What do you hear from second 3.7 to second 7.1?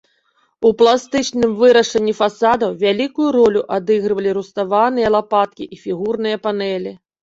адыгрывалі руставаныя лапаткі і фігурныя панэлі.